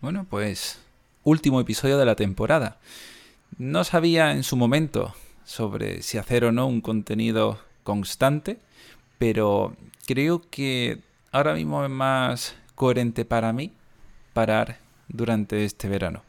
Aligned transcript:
Bueno, 0.00 0.26
pues 0.30 0.78
último 1.24 1.60
episodio 1.60 1.98
de 1.98 2.04
la 2.06 2.14
temporada. 2.14 2.78
No 3.58 3.82
sabía 3.82 4.30
en 4.30 4.44
su 4.44 4.56
momento 4.56 5.12
sobre 5.44 6.02
si 6.02 6.18
hacer 6.18 6.44
o 6.44 6.52
no 6.52 6.68
un 6.68 6.80
contenido 6.80 7.58
constante, 7.82 8.60
pero 9.18 9.74
creo 10.06 10.40
que 10.50 11.00
ahora 11.32 11.54
mismo 11.54 11.82
es 11.82 11.90
más 11.90 12.54
coherente 12.76 13.24
para 13.24 13.52
mí 13.52 13.72
parar 14.34 14.78
durante 15.08 15.64
este 15.64 15.88
verano. 15.88 16.22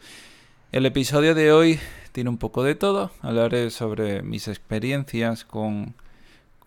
El 0.72 0.88
episodio 0.88 1.36
de 1.36 1.52
hoy 1.52 1.80
tiene 2.12 2.32
un 2.32 2.40
poco 2.40 2.64
de 2.64 2.74
todo. 2.74 3.12
Hablaré 3.22 3.70
sobre 3.70 4.24
mis 4.24 4.48
experiencias 4.48 5.46
con, 5.46 5.94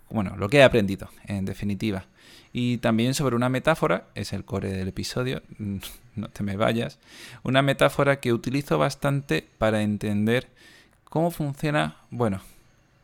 bueno, 0.09 0.37
lo 0.37 0.49
que 0.49 0.59
he 0.59 0.63
aprendido, 0.63 1.09
en 1.27 1.47
definitiva. 1.47 2.05
Y 2.53 2.79
también 2.79 3.15
sobre 3.15 3.35
una 3.35 3.49
metáfora, 3.49 4.07
es 4.15 4.33
el 4.33 4.45
core 4.45 4.71
del 4.71 4.87
episodio, 4.87 5.43
no 6.15 6.29
te 6.29 6.43
me 6.43 6.57
vayas, 6.57 6.99
una 7.43 7.63
metáfora 7.63 8.21
que 8.21 8.33
utilizo 8.33 8.79
bastante 8.79 9.47
para 9.59 9.83
entender 9.83 10.49
cómo 11.05 11.31
funciona, 11.31 11.97
bueno, 12.11 12.41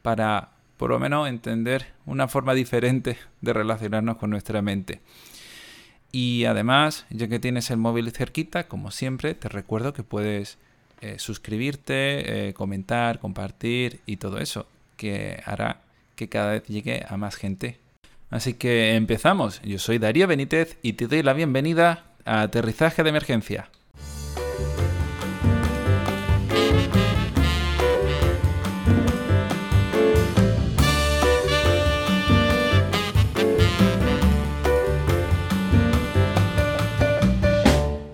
para 0.02 0.50
por 0.76 0.90
lo 0.90 0.98
menos 0.98 1.28
entender 1.28 1.86
una 2.06 2.28
forma 2.28 2.54
diferente 2.54 3.18
de 3.40 3.52
relacionarnos 3.52 4.16
con 4.16 4.30
nuestra 4.30 4.62
mente. 4.62 5.00
Y 6.10 6.44
además, 6.46 7.04
ya 7.10 7.28
que 7.28 7.38
tienes 7.38 7.70
el 7.70 7.76
móvil 7.76 8.10
cerquita, 8.12 8.68
como 8.68 8.90
siempre, 8.90 9.34
te 9.34 9.48
recuerdo 9.48 9.92
que 9.92 10.02
puedes 10.02 10.56
eh, 11.00 11.18
suscribirte, 11.18 12.48
eh, 12.48 12.54
comentar, 12.54 13.18
compartir 13.18 14.00
y 14.06 14.16
todo 14.16 14.38
eso, 14.38 14.66
que 14.96 15.42
hará 15.44 15.82
que 16.16 16.28
cada 16.28 16.52
vez 16.52 16.64
llegue 16.66 17.04
a 17.06 17.16
más 17.16 17.36
gente. 17.36 17.78
Así 18.30 18.54
que 18.54 18.94
empezamos. 18.94 19.60
Yo 19.62 19.78
soy 19.78 19.98
Darío 19.98 20.26
Benítez 20.26 20.78
y 20.82 20.94
te 20.94 21.06
doy 21.06 21.22
la 21.22 21.34
bienvenida 21.34 22.07
Aterrizaje 22.28 23.02
de 23.02 23.08
Emergencia. 23.08 23.70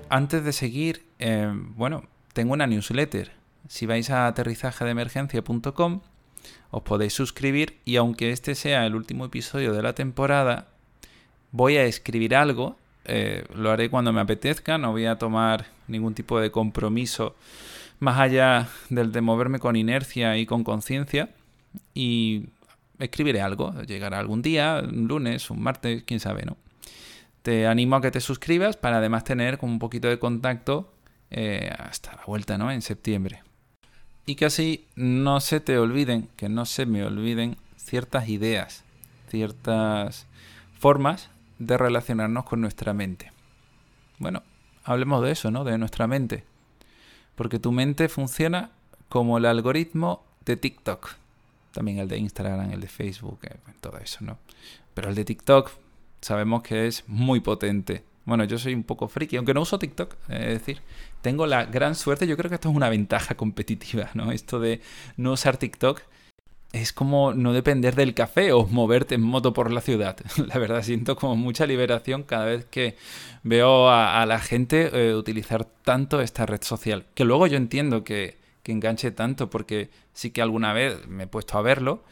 Antes 0.09 0.45
de 0.45 0.53
seguir, 0.53 1.03
eh, 1.19 1.51
bueno, 1.53 2.05
tengo 2.35 2.53
una 2.53 2.69
newsletter. 2.69 3.33
Si 3.67 3.85
vais 3.85 4.11
a 4.11 4.29
aterrizajedeemergencia.com, 4.29 6.03
os 6.71 6.83
podéis 6.83 7.15
suscribir 7.15 7.81
y 7.85 7.97
aunque 7.97 8.31
este 8.31 8.55
sea 8.55 8.87
el 8.87 8.95
último 8.95 9.25
episodio 9.25 9.73
de 9.73 9.83
la 9.83 9.95
temporada, 9.95 10.69
voy 11.51 11.79
a 11.79 11.85
escribir 11.85 12.37
algo. 12.37 12.77
Eh, 13.05 13.45
lo 13.55 13.71
haré 13.71 13.91
cuando 13.91 14.13
me 14.13 14.21
apetezca, 14.21 14.79
no 14.79 14.93
voy 14.93 15.07
a 15.07 15.19
tomar 15.19 15.67
ningún 15.89 16.15
tipo 16.15 16.41
de 16.41 16.51
compromiso 16.51 17.35
más 18.01 18.19
allá 18.19 18.69
del 18.89 19.13
de 19.13 19.21
moverme 19.21 19.59
con 19.59 19.77
inercia 19.77 20.37
y 20.37 20.47
con 20.47 20.65
conciencia. 20.65 21.31
Y 21.95 22.47
escribiré 22.99 23.41
algo, 23.41 23.75
llegará 23.83 24.19
algún 24.19 24.43
día, 24.43 24.83
un 24.85 25.09
lunes, 25.09 25.51
un 25.51 25.63
martes, 25.63 26.05
quién 26.05 26.21
sabe, 26.21 26.45
¿no? 26.45 26.57
Te 27.43 27.67
animo 27.67 27.97
a 27.97 28.01
que 28.01 28.11
te 28.11 28.21
suscribas 28.21 28.77
para 28.77 28.99
además 28.99 29.25
tener 29.25 29.59
un 29.61 29.79
poquito 29.79 30.09
de 30.09 30.19
contacto 30.19 30.93
eh, 31.31 31.71
hasta 31.79 32.15
la 32.15 32.25
vuelta, 32.27 32.57
¿no? 32.57 32.71
En 32.71 32.81
septiembre. 32.81 33.43
Y 34.27 34.37
que 34.37 34.47
así 34.47 34.87
no 34.97 35.41
se 35.41 35.61
te 35.61 35.79
olviden, 35.79 36.29
que 36.37 36.49
no 36.49 36.65
se 36.65 36.87
me 36.87 37.05
olviden 37.05 37.57
ciertas 37.77 38.29
ideas, 38.29 38.85
ciertas 39.29 40.27
formas 40.79 41.29
de 41.59 41.79
relacionarnos 41.79 42.45
con 42.45 42.61
nuestra 42.61 42.93
mente. 42.93 43.33
Bueno, 44.19 44.43
hablemos 44.85 45.23
de 45.23 45.33
eso, 45.33 45.51
¿no? 45.51 45.65
De 45.65 45.79
nuestra 45.79 46.07
mente. 46.07 46.45
Porque 47.35 47.59
tu 47.59 47.73
mente 47.73 48.09
funciona 48.09 48.71
como 49.09 49.39
el 49.39 49.47
algoritmo 49.47 50.25
de 50.45 50.57
TikTok. 50.57 51.15
También 51.73 51.99
el 51.99 52.09
de 52.09 52.19
Instagram, 52.19 52.71
el 52.71 52.81
de 52.81 52.89
Facebook, 52.89 53.41
eh, 53.43 53.57
todo 53.81 53.99
eso, 53.99 54.19
¿no? 54.23 54.39
Pero 54.95 55.09
el 55.09 55.15
de 55.15 55.25
TikTok 55.25 55.71
sabemos 56.21 56.63
que 56.63 56.87
es 56.87 57.05
muy 57.07 57.41
potente. 57.41 58.05
Bueno, 58.25 58.45
yo 58.45 58.59
soy 58.59 58.75
un 58.75 58.85
poco 58.85 59.09
friki, 59.09 59.37
aunque 59.37 59.53
no 59.53 59.61
uso 59.61 59.79
TikTok, 59.79 60.15
es 60.29 60.47
decir, 60.47 60.81
tengo 61.21 61.47
la 61.47 61.67
gran 61.67 61.95
suerte, 61.95 62.27
yo 62.27 62.37
creo 62.39 62.49
que 62.49 62.55
esto 62.55 62.71
es 62.71 62.77
una 62.77 62.89
ventaja 62.89 63.35
competitiva, 63.35 64.11
¿no? 64.15 64.33
Esto 64.33 64.61
de 64.61 64.81
no 65.17 65.33
usar 65.33 65.59
TikTok 65.59 66.01
es 66.75 66.93
como 66.93 67.33
no 67.35 67.53
depender 67.53 67.95
del 67.95 68.15
café 68.15 68.53
o 68.53 68.67
moverte 68.67 69.15
en 69.15 69.23
moto 69.23 69.53
por 69.53 69.71
la 69.71 69.81
ciudad. 69.81 70.17
La 70.49 70.59
verdad, 70.59 70.83
siento 70.83 71.15
como 71.15 71.37
mucha 71.37 71.67
liberación 71.67 72.25
cada 72.25 72.47
vez 72.47 72.65
que 72.65 72.97
veo 73.45 73.89
a, 73.89 74.27
la 74.27 74.41
gente 74.41 74.91
eh, 74.93 75.15
utilizar 75.15 75.65
tanto 75.65 76.21
esta 76.21 76.47
red 76.47 76.63
social. 76.63 77.07
Que 77.15 77.25
luego 77.25 77.47
yo 77.47 77.57
entiendo 77.57 78.03
que, 78.03 78.43
enganche 78.65 79.13
tanto, 79.13 79.51
porque 79.51 79.91
sí 80.15 80.31
que 80.31 80.43
alguna 80.43 80.73
vez 80.73 81.07
me 81.07 81.25
he 81.25 81.27
puesto 81.29 81.59
a 81.59 81.63
verlo 81.63 82.03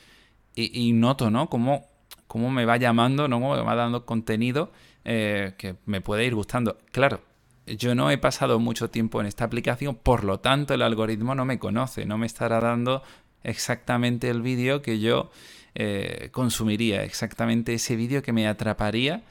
y, 0.54 0.88
y 0.88 0.92
noto, 0.92 1.30
¿no? 1.30 1.48
Cómo, 1.48 1.88
cómo 2.28 2.48
me 2.50 2.64
va 2.64 2.76
llamando, 2.76 3.26
¿no? 3.26 3.40
Cómo 3.40 3.56
me 3.56 3.62
va 3.62 3.74
dando 3.74 4.06
contenido 4.06 4.70
eh, 5.04 5.54
que 5.58 5.74
me 5.86 6.00
puede 6.00 6.24
ir 6.24 6.36
gustando. 6.36 6.78
Claro, 6.92 7.20
yo 7.66 7.94
no 7.94 8.10
he 8.10 8.18
pasado 8.18 8.60
mucho 8.60 8.90
tiempo 8.90 9.20
en 9.20 9.26
esta 9.26 9.44
aplicación, 9.44 9.96
por 9.96 10.22
lo 10.22 10.40
tanto 10.40 10.74
el 10.74 10.82
algoritmo 10.82 11.34
no 11.34 11.44
me 11.44 11.58
conoce, 11.58 12.06
no 12.06 12.18
me 12.18 12.26
estará 12.26 12.60
dando 12.60 13.02
exactamente 13.44 14.28
el 14.28 14.42
vídeo 14.42 14.82
que 14.82 15.00
yo 15.00 15.30
eh, 15.74 16.28
consumiría, 16.32 17.04
exactamente 17.04 17.74
ese 17.74 17.96
vídeo 17.96 18.22
que 18.22 18.32
me 18.32 18.46
atraparía 18.46 19.22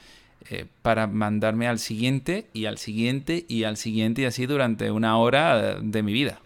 eh, 0.49 0.65
para 0.81 1.07
mandarme 1.07 1.67
al 1.67 1.79
siguiente 1.79 2.47
y 2.53 2.65
al 2.65 2.77
siguiente 2.77 3.45
y 3.47 3.63
al 3.63 3.77
siguiente 3.77 4.23
y 4.23 4.25
así 4.25 4.45
durante 4.45 4.91
una 4.91 5.17
hora 5.17 5.79
de 5.79 6.03
mi 6.03 6.13
vida. 6.13 6.39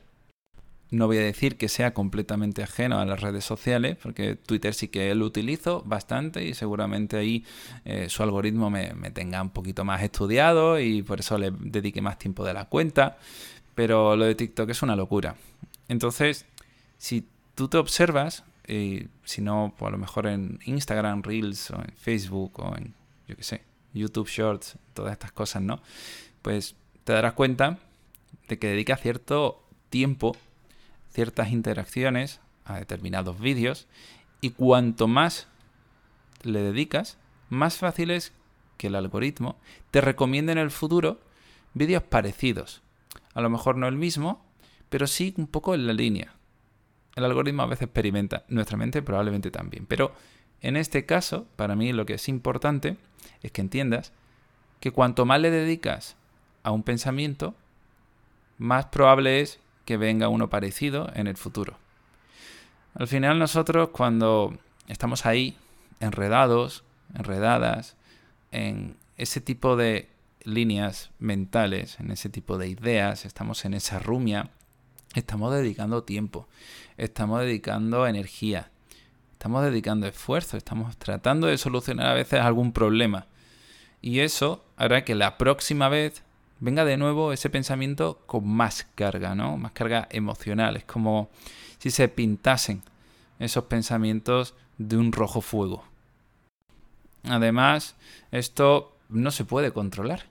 No 0.92 1.08
voy 1.08 1.18
a 1.18 1.22
decir 1.22 1.58
que 1.58 1.68
sea 1.68 1.94
completamente 1.94 2.62
ajeno 2.62 3.00
a 3.00 3.06
las 3.06 3.20
redes 3.20 3.44
sociales, 3.44 3.98
porque 4.02 4.36
Twitter 4.36 4.74
sí 4.74 4.88
que 4.88 5.14
lo 5.16 5.26
utilizo 5.26 5.82
bastante 5.86 6.46
y 6.46 6.54
seguramente 6.54 7.18
ahí 7.18 7.44
eh, 7.86 8.08
su 8.08 8.22
algoritmo 8.22 8.70
me, 8.70 8.94
tenga 9.12 9.42
un 9.42 9.50
poquito 9.50 9.84
más 9.84 10.04
estudiado 10.04 10.80
y 10.80 11.02
por 11.02 11.20
eso 11.20 11.38
le 11.38 11.52
dedique 11.52 12.02
más 12.02 12.20
tiempo 12.20 12.46
de 12.46 12.54
la 12.54 12.66
cuenta. 12.66 13.18
Pero 13.74 14.16
lo 14.16 14.26
de 14.26 14.36
TikTok 14.36 14.70
es 14.70 14.84
una 14.84 14.96
locura. 14.96 15.36
Entonces, 15.90 16.46
si 16.98 17.28
tú 17.56 17.68
te 17.68 17.78
observas, 17.78 18.44
y 18.68 19.08
si 19.24 19.42
no, 19.42 19.74
a 19.80 19.90
lo 19.90 19.98
mejor 19.98 20.28
en 20.28 20.60
Instagram 20.66 21.24
Reels 21.24 21.72
o 21.72 21.82
en 21.82 21.94
Facebook 21.96 22.60
o 22.60 22.76
en, 22.76 22.94
yo 23.28 23.36
YouTube 23.94 24.28
Shorts, 24.28 24.78
todas 24.94 25.14
estas 25.14 25.32
cosas, 25.32 25.62
¿no? 25.62 25.82
Pues 26.42 26.76
te 27.04 27.14
darás 27.14 27.34
cuenta 27.34 27.80
de 28.48 28.60
que 28.60 28.68
dedica 28.68 28.98
cierto 28.98 29.64
tiempo 29.90 30.36
ciertas 31.12 31.52
interacciones 31.52 32.42
a 32.66 32.78
determinados 32.78 33.40
vídeos 33.40 33.88
y 34.42 34.50
cuanto 34.50 35.08
más 35.08 35.48
le 36.44 36.60
dedicas, 36.62 37.18
más 37.50 37.78
fácil 37.78 38.12
es 38.12 38.34
que 38.78 38.88
el 38.88 38.96
algoritmo 38.96 39.56
te 39.92 40.02
recomiende 40.02 40.52
en 40.52 40.58
el 40.58 40.72
futuro 40.72 41.20
vídeos 41.74 42.04
parecidos. 42.04 42.82
A 43.34 43.42
lo 43.42 43.50
mejor 43.50 43.78
no 43.78 43.88
el 43.88 43.96
mismo, 43.96 44.44
pero 44.90 45.08
sí 45.08 45.34
un 45.38 45.48
poco 45.48 45.74
en 45.74 45.88
la 45.88 45.94
línea. 45.94 46.34
El 47.16 47.24
algoritmo 47.24 47.64
a 47.64 47.68
veces 47.68 47.84
experimenta, 47.84 48.44
nuestra 48.50 48.78
mente 48.78 49.02
probablemente 49.02 49.52
también. 49.52 49.86
Pero 49.86 50.14
en 50.62 50.78
este 50.78 51.06
caso, 51.06 51.48
para 51.56 51.76
mí 51.76 51.94
lo 51.94 52.06
que 52.06 52.16
es 52.16 52.28
importante 52.28 52.98
es 53.42 53.52
que 53.52 53.62
entiendas 53.62 54.12
que 54.80 54.92
cuanto 54.92 55.26
más 55.26 55.40
le 55.40 55.52
dedicas 55.52 56.16
a 56.64 56.72
un 56.72 56.84
pensamiento, 56.84 57.56
más 58.58 58.86
probable 58.86 59.42
es 59.42 59.60
que 59.86 59.98
venga 59.98 60.30
uno 60.30 60.50
parecido 60.50 61.10
en 61.14 61.28
el 61.28 61.38
futuro. 61.38 61.78
Al 62.96 63.08
final 63.08 63.40
nosotros 63.40 63.90
cuando 63.90 64.58
estamos 64.88 65.26
ahí, 65.26 65.58
enredados, 66.00 66.84
enredadas, 67.14 67.96
en 68.52 68.98
ese 69.18 69.42
tipo 69.42 69.76
de 69.76 70.10
líneas 70.44 71.12
mentales, 71.20 72.00
en 72.00 72.12
ese 72.12 72.30
tipo 72.30 72.58
de 72.58 72.68
ideas, 72.68 73.26
estamos 73.26 73.66
en 73.66 73.74
esa 73.74 74.00
rumia, 74.00 74.50
estamos 75.16 75.54
dedicando 75.54 76.04
tiempo, 76.04 76.48
estamos 76.98 77.42
dedicando 77.42 78.06
energía, 78.06 78.70
estamos 79.32 79.64
dedicando 79.64 80.08
esfuerzo, 80.08 80.58
estamos 80.58 80.96
tratando 80.98 81.48
de 81.48 81.58
solucionar 81.58 82.08
a 82.08 82.14
veces 82.14 82.42
algún 82.42 82.72
problema. 82.72 83.28
Y 84.02 84.20
eso 84.20 84.64
hará 84.78 85.04
que 85.04 85.16
la 85.16 85.38
próxima 85.38 85.90
vez 85.90 86.22
venga 86.60 86.86
de 86.86 86.98
nuevo 86.98 87.34
ese 87.34 87.50
pensamiento 87.50 88.22
con 88.26 88.48
más 88.48 88.88
carga, 88.96 89.36
¿no? 89.36 89.58
Más 89.58 89.72
carga 89.72 90.08
emocional. 90.12 90.78
Es 90.78 90.86
como 90.86 91.30
si 91.80 91.92
se 91.92 92.08
pintasen 92.08 92.84
esos 93.40 93.66
pensamientos 93.66 94.54
de 94.78 94.98
un 94.98 95.12
rojo 95.12 95.42
fuego. 95.42 95.84
Además, 97.24 97.96
esto 98.32 98.96
no 99.10 99.32
se 99.32 99.46
puede 99.46 99.72
controlar. 99.72 100.26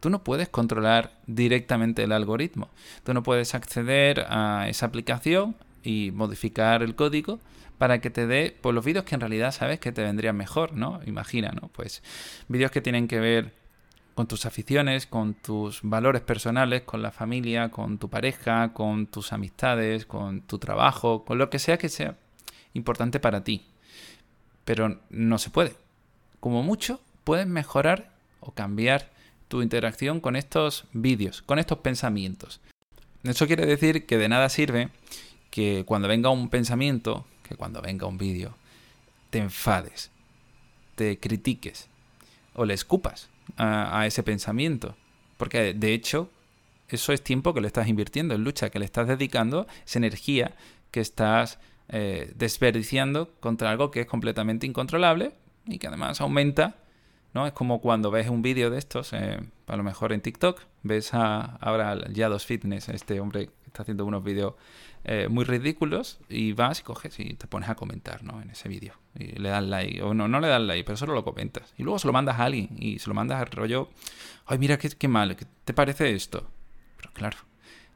Tú 0.00 0.10
no 0.10 0.22
puedes 0.22 0.48
controlar 0.48 1.12
directamente 1.26 2.04
el 2.04 2.12
algoritmo. 2.12 2.68
Tú 3.04 3.14
no 3.14 3.22
puedes 3.22 3.54
acceder 3.54 4.26
a 4.28 4.68
esa 4.68 4.86
aplicación 4.86 5.56
y 5.82 6.10
modificar 6.12 6.82
el 6.82 6.94
código 6.94 7.40
para 7.78 8.00
que 8.00 8.10
te 8.10 8.26
dé 8.26 8.56
pues, 8.60 8.74
los 8.74 8.84
vídeos 8.84 9.04
que 9.04 9.14
en 9.14 9.20
realidad 9.20 9.52
sabes 9.52 9.80
que 9.80 9.92
te 9.92 10.02
vendrían 10.02 10.36
mejor, 10.36 10.72
¿no? 10.74 11.00
Imagina, 11.06 11.50
¿no? 11.50 11.68
Pues 11.68 12.02
vídeos 12.48 12.70
que 12.70 12.80
tienen 12.80 13.08
que 13.08 13.20
ver 13.20 13.54
con 14.14 14.26
tus 14.26 14.46
aficiones, 14.46 15.06
con 15.06 15.34
tus 15.34 15.80
valores 15.82 16.22
personales, 16.22 16.82
con 16.82 17.02
la 17.02 17.12
familia, 17.12 17.68
con 17.68 17.98
tu 17.98 18.10
pareja, 18.10 18.72
con 18.72 19.06
tus 19.06 19.32
amistades, 19.32 20.06
con 20.06 20.42
tu 20.42 20.58
trabajo, 20.58 21.24
con 21.24 21.38
lo 21.38 21.50
que 21.50 21.60
sea 21.60 21.78
que 21.78 21.88
sea 21.88 22.16
importante 22.74 23.20
para 23.20 23.44
ti. 23.44 23.66
Pero 24.64 25.00
no 25.08 25.38
se 25.38 25.50
puede. 25.50 25.76
Como 26.40 26.64
mucho, 26.64 27.00
puedes 27.22 27.46
mejorar 27.46 28.10
o 28.40 28.50
cambiar 28.50 29.08
tu 29.48 29.62
interacción 29.62 30.20
con 30.20 30.36
estos 30.36 30.84
vídeos, 30.92 31.42
con 31.42 31.58
estos 31.58 31.78
pensamientos. 31.78 32.60
Eso 33.24 33.46
quiere 33.46 33.66
decir 33.66 34.06
que 34.06 34.18
de 34.18 34.28
nada 34.28 34.48
sirve 34.48 34.90
que 35.50 35.84
cuando 35.86 36.08
venga 36.08 36.30
un 36.30 36.48
pensamiento, 36.48 37.26
que 37.42 37.56
cuando 37.56 37.82
venga 37.82 38.06
un 38.06 38.18
vídeo, 38.18 38.54
te 39.30 39.38
enfades, 39.38 40.10
te 40.94 41.18
critiques 41.18 41.88
o 42.54 42.64
le 42.64 42.74
escupas 42.74 43.28
a, 43.56 44.06
ese 44.06 44.22
pensamiento. 44.22 44.96
Porque 45.36 45.74
de 45.74 45.94
hecho, 45.94 46.30
eso 46.88 47.12
es 47.12 47.22
tiempo 47.22 47.54
que 47.54 47.60
le 47.60 47.66
estás 47.66 47.88
invirtiendo 47.88 48.34
en 48.34 48.44
lucha, 48.44 48.70
que 48.70 48.78
le 48.78 48.84
estás 48.84 49.08
dedicando, 49.08 49.66
esa 49.86 49.98
energía 49.98 50.56
que 50.90 51.00
estás 51.00 51.58
eh, 51.88 52.32
desperdiciando 52.36 53.30
contra 53.40 53.70
algo 53.70 53.90
que 53.90 54.00
es 54.00 54.06
completamente 54.06 54.66
incontrolable 54.66 55.32
y 55.66 55.78
que 55.78 55.86
además 55.88 56.20
aumenta. 56.20 56.76
¿No? 57.34 57.46
Es 57.46 57.52
como 57.52 57.80
cuando 57.80 58.10
ves 58.10 58.28
un 58.28 58.42
vídeo 58.42 58.70
de 58.70 58.78
estos, 58.78 59.12
eh, 59.12 59.40
a 59.66 59.76
lo 59.76 59.82
mejor 59.82 60.12
en 60.12 60.20
TikTok, 60.20 60.60
ves 60.82 61.14
a, 61.14 61.56
ahora 61.56 61.90
al 61.90 62.12
Yados 62.12 62.46
Fitness, 62.46 62.88
este 62.88 63.20
hombre 63.20 63.46
que 63.46 63.66
está 63.66 63.82
haciendo 63.82 64.06
unos 64.06 64.24
vídeos 64.24 64.54
eh, 65.04 65.28
muy 65.28 65.44
ridículos 65.44 66.18
y 66.28 66.52
vas 66.52 66.80
y 66.80 66.82
coges 66.82 67.18
y 67.20 67.34
te 67.34 67.46
pones 67.46 67.68
a 67.68 67.74
comentar 67.74 68.24
¿no? 68.24 68.42
en 68.42 68.50
ese 68.50 68.68
vídeo. 68.68 68.94
Y 69.14 69.38
le 69.38 69.48
das 69.50 69.64
like, 69.64 70.02
o 70.02 70.14
no, 70.14 70.28
no 70.28 70.40
le 70.40 70.48
das 70.48 70.60
like, 70.62 70.84
pero 70.84 70.96
solo 70.96 71.14
lo 71.14 71.24
comentas. 71.24 71.72
Y 71.76 71.82
luego 71.82 71.98
se 71.98 72.06
lo 72.06 72.12
mandas 72.12 72.38
a 72.38 72.44
alguien 72.44 72.70
y 72.78 72.98
se 72.98 73.08
lo 73.08 73.14
mandas 73.14 73.40
al 73.40 73.48
rollo, 73.48 73.90
ay, 74.46 74.58
mira 74.58 74.78
qué, 74.78 75.08
mal, 75.08 75.36
¿qué 75.36 75.46
te 75.64 75.74
parece 75.74 76.14
esto? 76.14 76.48
Pero 76.96 77.12
claro, 77.12 77.38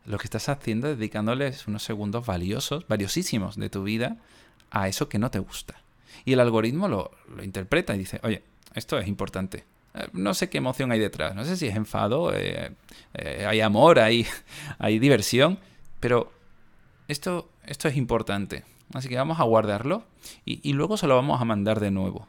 lo 0.07 0.19
que 0.19 0.25
estás 0.25 0.49
haciendo 0.49 0.89
es 0.89 0.99
dedicándoles 0.99 1.67
unos 1.67 1.83
segundos 1.83 2.27
valiosos, 2.27 2.87
valiosísimos 2.87 3.57
de 3.57 3.71
tu 3.71 3.83
vida 3.83 4.19
a 4.71 4.89
eso 4.89 5.09
que 5.09 5.19
no 5.19 5.31
te 5.31 5.39
gusta. 5.39 5.83
Y 6.25 6.35
el 6.35 6.41
algoritmo 6.41 6.89
lo 6.89 7.11
interpreta 7.43 7.95
y 7.95 7.99
dice, 7.99 8.21
oye, 8.23 8.43
esto 8.75 8.99
es 8.99 9.09
importante. 9.09 9.65
Eh, 9.95 10.09
no 10.13 10.35
sé 10.35 10.49
qué 10.49 10.59
emoción 10.59 10.93
hay 10.93 10.99
detrás, 10.99 11.35
no 11.35 11.45
sé 11.45 11.57
si 11.57 11.67
es 11.67 11.77
enfado, 11.77 12.33
eh, 12.35 12.75
hay 13.47 13.61
amor, 13.61 13.99
hay, 13.99 14.27
hay 14.79 14.99
diversión, 14.99 15.59
pero 16.01 16.33
esto, 17.09 17.51
esto 17.67 17.89
es 17.89 17.97
importante. 17.97 18.65
Así 18.95 19.09
que 19.09 19.17
vamos 19.17 19.41
a 19.41 19.45
guardarlo 19.45 20.05
y, 20.45 20.73
luego 20.73 20.97
se 20.97 21.07
lo 21.07 21.17
vamos 21.17 21.41
a 21.41 21.45
mandar 21.45 21.81
de 21.81 21.91
nuevo. 21.91 22.29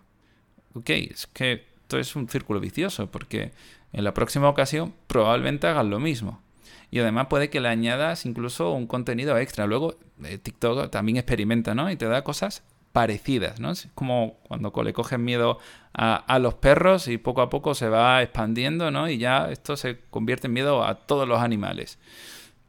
Ok, 0.73 0.89
es 0.89 1.27
que 1.27 1.65
esto 1.81 1.99
es 1.99 2.15
un 2.15 2.29
círculo 2.29 2.59
vicioso 2.59 3.11
porque 3.11 3.51
en 3.91 4.03
la 4.03 4.13
próxima 4.13 4.47
ocasión 4.49 4.93
probablemente 5.07 5.67
hagas 5.67 5.85
lo 5.85 5.99
mismo. 5.99 6.41
Y 6.89 6.99
además 6.99 7.27
puede 7.27 7.49
que 7.49 7.59
le 7.59 7.69
añadas 7.69 8.25
incluso 8.25 8.71
un 8.71 8.87
contenido 8.87 9.37
extra. 9.37 9.65
Luego 9.65 9.95
eh, 10.23 10.37
TikTok 10.37 10.89
también 10.89 11.17
experimenta, 11.17 11.75
¿no? 11.75 11.91
Y 11.91 11.95
te 11.95 12.05
da 12.05 12.23
cosas 12.23 12.63
parecidas, 12.93 13.59
¿no? 13.59 13.71
Es 13.71 13.89
como 13.95 14.37
cuando 14.47 14.71
le 14.83 14.93
coges 14.93 15.19
miedo 15.19 15.57
a, 15.93 16.39
los 16.39 16.53
perros 16.53 17.07
y 17.07 17.17
poco 17.17 17.41
a 17.41 17.49
poco 17.49 17.73
se 17.75 17.89
va 17.89 18.21
expandiendo, 18.21 18.91
¿no? 18.91 19.09
Y 19.09 19.17
ya 19.17 19.51
esto 19.51 19.75
se 19.75 19.99
convierte 20.09 20.47
en 20.47 20.53
miedo 20.53 20.85
a 20.85 20.95
todos 20.95 21.27
los 21.27 21.41
animales. 21.41 21.99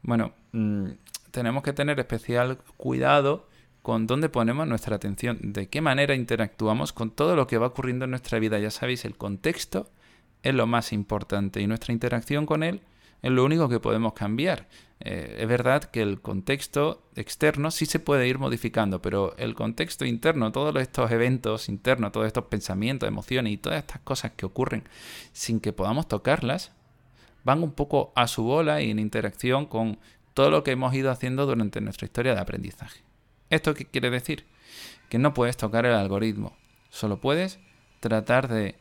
Bueno, 0.02 0.32
mmm, 0.52 0.88
tenemos 1.30 1.62
que 1.62 1.74
tener 1.74 2.00
especial 2.00 2.58
cuidado 2.76 3.48
con 3.82 4.06
dónde 4.06 4.30
ponemos 4.30 4.66
nuestra 4.66 4.96
atención, 4.96 5.38
de 5.42 5.68
qué 5.68 5.82
manera 5.82 6.14
interactuamos 6.14 6.94
con 6.94 7.10
todo 7.10 7.36
lo 7.36 7.46
que 7.46 7.58
va 7.58 7.66
ocurriendo 7.66 8.06
en 8.06 8.10
nuestra 8.10 8.38
vida. 8.38 8.58
Ya 8.58 8.70
sabéis, 8.70 9.04
el 9.04 9.16
contexto 9.16 9.90
es 10.42 10.54
lo 10.54 10.66
más 10.66 10.92
importante 10.94 11.60
y 11.60 11.66
nuestra 11.66 11.92
interacción 11.92 12.46
con 12.46 12.62
él 12.62 12.80
es 13.24 13.30
lo 13.30 13.42
único 13.42 13.70
que 13.70 13.80
podemos 13.80 14.12
cambiar. 14.12 14.68
Eh, 15.00 15.38
es 15.38 15.48
verdad 15.48 15.84
que 15.84 16.02
el 16.02 16.20
contexto 16.20 17.08
externo 17.16 17.70
sí 17.70 17.86
se 17.86 17.98
puede 17.98 18.28
ir 18.28 18.38
modificando, 18.38 19.00
pero 19.00 19.34
el 19.38 19.54
contexto 19.54 20.04
interno, 20.04 20.52
todos 20.52 20.76
estos 20.76 21.10
eventos 21.10 21.70
internos, 21.70 22.12
todos 22.12 22.26
estos 22.26 22.44
pensamientos, 22.44 23.08
emociones 23.08 23.54
y 23.54 23.56
todas 23.56 23.78
estas 23.78 24.00
cosas 24.00 24.32
que 24.32 24.44
ocurren 24.44 24.84
sin 25.32 25.60
que 25.60 25.72
podamos 25.72 26.06
tocarlas, 26.06 26.72
van 27.44 27.62
un 27.62 27.72
poco 27.72 28.12
a 28.14 28.26
su 28.26 28.44
bola 28.44 28.82
y 28.82 28.90
en 28.90 28.98
interacción 28.98 29.64
con 29.64 29.98
todo 30.34 30.50
lo 30.50 30.62
que 30.62 30.72
hemos 30.72 30.92
ido 30.92 31.10
haciendo 31.10 31.46
durante 31.46 31.80
nuestra 31.80 32.04
historia 32.04 32.34
de 32.34 32.40
aprendizaje. 32.42 33.00
¿Esto 33.48 33.72
qué 33.72 33.86
quiere 33.86 34.10
decir? 34.10 34.44
Que 35.08 35.18
no 35.18 35.32
puedes 35.32 35.56
tocar 35.56 35.86
el 35.86 35.94
algoritmo, 35.94 36.58
solo 36.90 37.22
puedes 37.22 37.58
tratar 38.00 38.48
de 38.48 38.74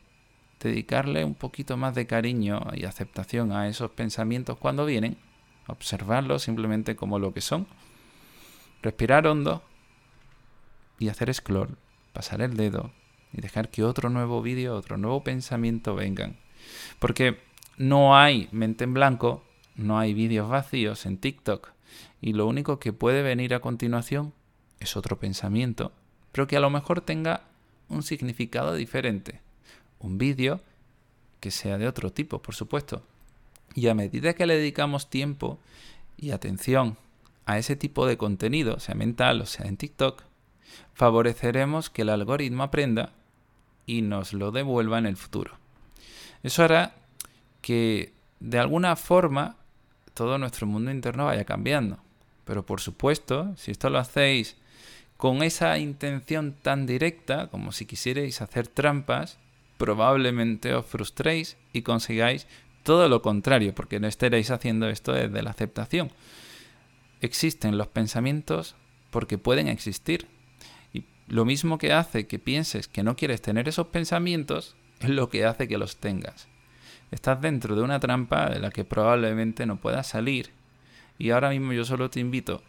dedicarle 0.68 1.24
un 1.24 1.34
poquito 1.34 1.76
más 1.76 1.94
de 1.94 2.06
cariño 2.06 2.60
y 2.74 2.84
aceptación 2.84 3.52
a 3.52 3.68
esos 3.68 3.90
pensamientos 3.92 4.58
cuando 4.58 4.84
vienen, 4.84 5.16
observarlos 5.66 6.42
simplemente 6.42 6.96
como 6.96 7.18
lo 7.18 7.32
que 7.32 7.40
son, 7.40 7.66
respirar 8.82 9.26
hondo 9.26 9.62
y 10.98 11.08
hacer 11.08 11.32
scroll, 11.32 11.76
pasar 12.12 12.42
el 12.42 12.56
dedo 12.56 12.90
y 13.32 13.40
dejar 13.40 13.68
que 13.68 13.84
otro 13.84 14.10
nuevo 14.10 14.42
vídeo, 14.42 14.74
otro 14.74 14.96
nuevo 14.96 15.22
pensamiento 15.22 15.94
vengan. 15.94 16.36
Porque 16.98 17.38
no 17.76 18.16
hay 18.16 18.48
mente 18.52 18.84
en 18.84 18.94
blanco 18.94 19.44
no 19.76 19.98
hay 19.98 20.14
vídeos 20.14 20.48
vacíos 20.48 21.04
en 21.04 21.18
TikTok 21.18 21.70
y 22.20 22.32
lo 22.32 22.46
único 22.46 22.78
que 22.78 22.92
puede 22.92 23.22
venir 23.22 23.54
a 23.54 23.60
continuación 23.60 24.32
es 24.78 24.96
otro 24.96 25.18
pensamiento, 25.18 25.92
pero 26.32 26.46
que 26.46 26.56
a 26.56 26.60
lo 26.60 26.70
mejor 26.70 27.00
tenga 27.00 27.42
un 27.88 28.02
significado 28.02 28.74
diferente. 28.74 29.40
Un 30.04 30.18
vídeo 30.18 30.60
que 31.40 31.50
sea 31.50 31.78
de 31.78 31.88
otro 31.88 32.12
tipo, 32.12 32.42
por 32.42 32.54
supuesto. 32.54 33.02
Y 33.74 33.88
a 33.88 33.94
medida 33.94 34.34
que 34.34 34.44
le 34.44 34.58
dedicamos 34.58 35.08
tiempo 35.08 35.58
y 36.18 36.30
atención 36.30 36.98
a 37.46 37.56
ese 37.56 37.74
tipo 37.74 38.06
de 38.06 38.18
contenido, 38.18 38.80
sea 38.80 38.94
mental 38.94 39.40
o 39.40 39.46
sea 39.46 39.66
en 39.66 39.78
TikTok, 39.78 40.22
favoreceremos 40.92 41.88
que 41.88 42.02
el 42.02 42.10
algoritmo 42.10 42.64
aprenda 42.64 43.12
y 43.86 44.02
nos 44.02 44.34
lo 44.34 44.50
devuelva 44.50 44.98
en 44.98 45.06
el 45.06 45.16
futuro. 45.16 45.54
Eso 46.42 46.62
hará 46.62 46.94
que 47.62 48.12
de 48.40 48.58
alguna 48.58 48.94
forma 48.96 49.56
todo 50.12 50.36
nuestro 50.36 50.66
mundo 50.66 50.90
interno 50.90 51.24
vaya 51.24 51.46
cambiando. 51.46 51.98
Pero 52.44 52.66
por 52.66 52.82
supuesto, 52.82 53.54
si 53.56 53.70
esto 53.70 53.88
lo 53.88 53.98
hacéis 53.98 54.56
con 55.16 55.42
esa 55.42 55.78
intención 55.78 56.52
tan 56.52 56.84
directa, 56.84 57.48
como 57.48 57.72
si 57.72 57.86
quisierais 57.86 58.42
hacer 58.42 58.68
trampas, 58.68 59.38
probablemente 59.78 60.74
os 60.74 60.86
frustréis 60.86 61.56
y 61.72 61.82
consigáis 61.82 62.46
todo 62.82 63.08
lo 63.08 63.22
contrario, 63.22 63.74
porque 63.74 64.00
no 64.00 64.06
estaréis 64.06 64.50
haciendo 64.50 64.88
esto 64.88 65.12
desde 65.12 65.42
la 65.42 65.50
aceptación. 65.50 66.10
Existen 67.20 67.78
los 67.78 67.88
pensamientos 67.88 68.76
porque 69.10 69.38
pueden 69.38 69.68
existir. 69.68 70.28
Y 70.92 71.04
lo 71.28 71.44
mismo 71.44 71.78
que 71.78 71.92
hace 71.92 72.26
que 72.26 72.38
pienses 72.38 72.88
que 72.88 73.02
no 73.02 73.16
quieres 73.16 73.40
tener 73.40 73.68
esos 73.68 73.86
pensamientos, 73.88 74.76
es 75.00 75.08
lo 75.08 75.28
que 75.28 75.44
hace 75.44 75.68
que 75.68 75.78
los 75.78 75.96
tengas. 75.96 76.48
Estás 77.10 77.40
dentro 77.40 77.76
de 77.76 77.82
una 77.82 78.00
trampa 78.00 78.48
de 78.50 78.58
la 78.58 78.70
que 78.70 78.84
probablemente 78.84 79.66
no 79.66 79.76
puedas 79.76 80.06
salir 80.06 80.50
y 81.18 81.30
ahora 81.30 81.50
mismo 81.50 81.72
yo 81.72 81.84
solo 81.84 82.10
te 82.10 82.20
invito 82.20 82.62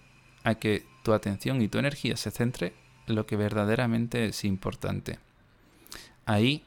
a 0.43 0.55
que 0.55 0.85
tu 1.03 1.13
atención 1.13 1.61
y 1.61 1.67
tu 1.67 1.79
energía 1.79 2.15
se 2.17 2.31
centre 2.31 2.73
en 3.07 3.15
lo 3.15 3.25
que 3.25 3.35
verdaderamente 3.35 4.25
es 4.25 4.43
importante. 4.43 5.19
Ahí 6.25 6.63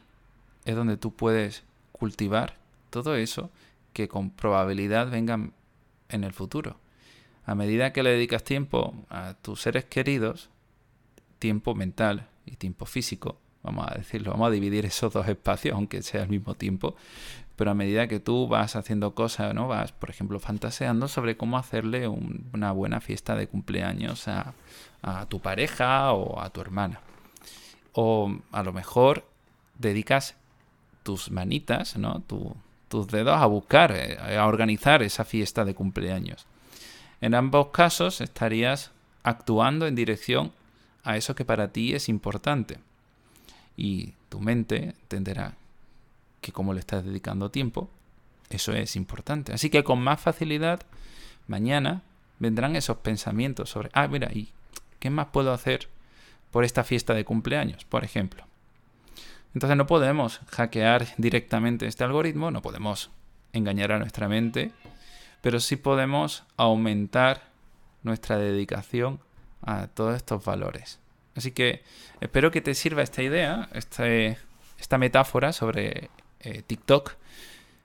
es 0.69 0.77
donde 0.77 0.99
tú 0.99 1.15
puedes 1.15 1.65
cultivar 1.93 2.57
todo 2.91 3.17
eso 3.17 3.51
que 3.95 4.07
con 4.07 4.31
probabilidad 4.31 5.11
vengan 5.11 5.55
en 6.11 6.25
el 6.25 6.33
futuro. 6.33 6.77
A 7.47 7.55
medida 7.55 7.95
que 7.95 8.03
le 8.03 8.11
dedicas 8.11 8.45
tiempo 8.45 8.95
a 9.09 9.33
tus 9.41 9.63
seres 9.63 9.87
queridos, 9.87 10.51
tiempo 11.39 11.75
mental 11.75 12.29
y 12.45 12.57
tiempo 12.57 12.85
físico, 12.85 13.39
vamos 13.63 13.87
a 13.89 13.95
decirlo, 13.95 14.33
vamos 14.33 14.49
a 14.49 14.51
dividir 14.51 14.85
esos 14.85 15.11
dos 15.13 15.27
espacios, 15.27 15.75
aunque 15.75 16.03
sea 16.03 16.23
al 16.23 16.29
mismo 16.29 16.55
tiempo, 16.55 16.97
pero 17.57 17.71
a 17.71 17.75
medida 17.75 18.07
que 18.07 18.21
tú 18.21 18.47
vas 18.47 18.77
haciendo 18.77 19.15
cosas, 19.15 19.55
¿no? 19.55 19.69
Vas, 19.69 19.93
por 19.93 20.11
ejemplo, 20.11 20.39
fantaseando 20.39 21.09
sobre 21.09 21.39
cómo 21.39 21.57
hacerle 21.57 22.07
una 22.07 22.73
buena 22.73 23.01
fiesta 23.01 23.35
de 23.37 23.49
cumpleaños 23.49 24.29
a, 24.29 24.55
tu 25.29 25.41
pareja 25.41 26.13
o 26.13 26.41
a 26.41 26.51
tu 26.51 26.61
hermana. 26.61 27.01
O 27.95 28.37
a 28.53 28.63
lo 28.63 28.73
mejor 28.75 29.25
dedicas 29.79 30.37
tus 31.09 31.31
manitas, 31.31 31.97
¿no? 31.97 32.23
tus 32.91 33.07
dedos 33.07 33.41
a 33.41 33.47
buscar, 33.47 33.93
eh, 33.93 34.37
a 34.37 34.47
organizar 34.47 35.03
esa 35.03 35.25
fiesta 35.25 35.65
de 35.65 35.75
cumpleaños. 35.75 36.45
En 37.23 37.35
ambos 37.35 37.69
casos 37.69 38.21
estarías 38.21 38.91
actuando 39.23 39.87
en 39.87 39.95
dirección 39.95 40.53
a 41.05 41.17
eso 41.17 41.35
que 41.35 41.47
para 41.47 41.69
ti 41.69 41.95
es 41.95 42.11
importante. 42.11 42.77
Y 43.75 44.13
tu 44.29 44.39
mente 44.41 44.97
entenderá 45.01 45.55
que 46.43 46.53
como 46.53 46.75
le 46.75 46.81
estás 46.81 47.07
dedicando 47.07 47.51
tiempo, 47.51 47.89
eso 48.51 48.75
es 48.75 48.95
importante. 48.95 49.55
Así 49.55 49.71
que 49.71 49.85
con 49.85 50.03
más 50.03 50.21
facilidad, 50.21 50.83
mañana 51.47 52.03
vendrán 52.39 52.77
esos 52.77 52.99
pensamientos 52.99 53.71
sobre, 53.71 53.89
ah, 53.95 54.09
mira, 54.09 54.31
¿y 54.31 54.51
qué 54.99 55.09
más 55.09 55.29
puedo 55.29 55.55
hacer 55.55 55.89
por 56.51 56.65
esta 56.65 56.85
fiesta 56.85 57.15
de 57.15 57.25
cumpleaños, 57.25 57.87
por 57.87 58.05
ejemplo? 58.05 58.48
Entonces 59.59 59.77
no 59.77 59.89
podemos 59.89 60.41
hackear 60.53 61.05
directamente 61.17 61.89
este 61.89 62.05
algoritmo, 62.05 62.53
no 62.53 62.63
podemos 62.63 63.11
engañar 63.53 63.91
a 63.91 63.99
nuestra 63.99 64.29
mente, 64.29 64.71
pero 65.41 65.59
sí 65.59 65.75
podemos 65.75 66.45
aumentar 66.57 67.43
nuestra 68.05 68.39
dedicación 68.39 69.19
a 69.63 69.89
todos 69.89 70.15
estos 70.15 70.45
valores. 70.45 71.01
Así 71.35 71.51
que 71.51 71.83
espero 72.21 72.53
que 72.53 72.61
te 72.61 72.73
sirva 72.73 73.03
esta 73.03 73.21
idea, 73.21 73.69
este, 73.73 74.39
esta 74.79 74.97
metáfora 74.97 75.53
sobre 75.53 76.09
eh, 76.39 76.63
TikTok, 76.65 77.17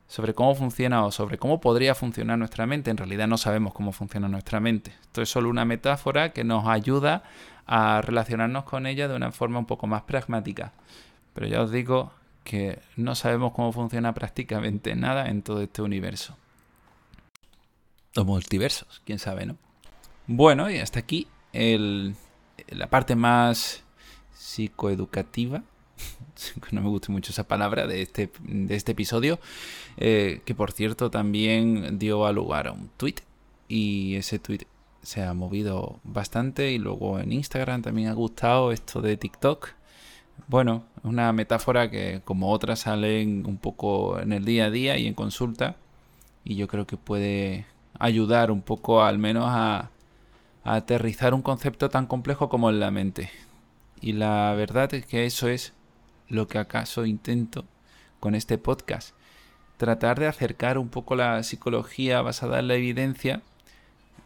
sobre 0.07 0.35
cómo 0.35 0.53
funciona 0.53 1.03
o 1.03 1.11
sobre 1.11 1.39
cómo 1.39 1.59
podría 1.59 1.95
funcionar 1.95 2.37
nuestra 2.37 2.67
mente. 2.67 2.91
En 2.91 2.97
realidad 2.97 3.27
no 3.27 3.39
sabemos 3.39 3.73
cómo 3.73 3.93
funciona 3.93 4.27
nuestra 4.27 4.59
mente. 4.59 4.91
Esto 5.01 5.23
es 5.23 5.29
solo 5.29 5.49
una 5.49 5.65
metáfora 5.65 6.33
que 6.33 6.43
nos 6.43 6.67
ayuda 6.67 7.23
a 7.65 7.99
relacionarnos 8.03 8.63
con 8.65 8.85
ella 8.85 9.07
de 9.07 9.15
una 9.15 9.31
forma 9.31 9.57
un 9.57 9.65
poco 9.65 9.87
más 9.87 10.03
pragmática. 10.03 10.71
Pero 11.33 11.47
ya 11.47 11.61
os 11.61 11.71
digo 11.71 12.11
que 12.43 12.79
no 12.95 13.15
sabemos 13.15 13.53
cómo 13.53 13.71
funciona 13.71 14.13
prácticamente 14.13 14.95
nada 14.95 15.29
en 15.29 15.41
todo 15.41 15.61
este 15.61 15.81
universo. 15.81 16.37
Los 18.15 18.25
multiversos, 18.25 19.01
quién 19.05 19.19
sabe, 19.19 19.45
¿no? 19.45 19.57
Bueno, 20.27 20.69
y 20.69 20.77
hasta 20.77 20.99
aquí 20.99 21.27
la 21.53 22.89
parte 22.89 23.15
más 23.15 23.83
psicoeducativa. 24.33 25.63
no 26.71 26.81
me 26.81 26.89
gusta 26.89 27.11
mucho 27.11 27.31
esa 27.31 27.47
palabra 27.47 27.87
de 27.87 28.01
este, 28.01 28.29
de 28.41 28.75
este 28.75 28.91
episodio. 28.91 29.39
Eh, 29.97 30.41
que 30.45 30.55
por 30.55 30.71
cierto 30.71 31.09
también 31.09 31.97
dio 31.99 32.25
a 32.25 32.31
lugar 32.31 32.67
a 32.67 32.71
un 32.71 32.89
tweet. 32.97 33.15
Y 33.67 34.15
ese 34.15 34.39
tweet 34.39 34.67
se 35.01 35.23
ha 35.23 35.33
movido 35.33 35.99
bastante. 36.03 36.71
Y 36.71 36.77
luego 36.77 37.19
en 37.19 37.31
Instagram 37.31 37.81
también 37.81 38.09
ha 38.09 38.13
gustado 38.13 38.71
esto 38.71 39.01
de 39.01 39.17
TikTok. 39.17 39.69
Bueno, 40.47 40.83
una 41.03 41.31
metáfora 41.33 41.89
que 41.89 42.21
como 42.25 42.51
otras 42.51 42.79
salen 42.79 43.45
un 43.45 43.57
poco 43.57 44.19
en 44.19 44.33
el 44.33 44.45
día 44.45 44.65
a 44.65 44.69
día 44.69 44.97
y 44.97 45.07
en 45.07 45.13
consulta. 45.13 45.77
Y 46.43 46.55
yo 46.55 46.67
creo 46.67 46.85
que 46.85 46.97
puede 46.97 47.65
ayudar 47.99 48.51
un 48.51 48.61
poco 48.61 49.03
al 49.03 49.17
menos 49.17 49.45
a, 49.47 49.89
a 50.63 50.75
aterrizar 50.75 51.33
un 51.33 51.41
concepto 51.41 51.89
tan 51.89 52.05
complejo 52.07 52.49
como 52.49 52.71
la 52.71 52.91
mente. 52.91 53.29
Y 54.01 54.13
la 54.13 54.53
verdad 54.53 54.93
es 54.93 55.05
que 55.05 55.25
eso 55.25 55.47
es 55.47 55.73
lo 56.27 56.47
que 56.47 56.57
acaso 56.57 57.05
intento 57.05 57.65
con 58.19 58.35
este 58.35 58.57
podcast. 58.57 59.15
Tratar 59.77 60.19
de 60.19 60.27
acercar 60.27 60.77
un 60.77 60.89
poco 60.89 61.15
la 61.15 61.41
psicología 61.43 62.21
basada 62.21 62.59
en 62.59 62.67
la 62.67 62.75
evidencia 62.75 63.41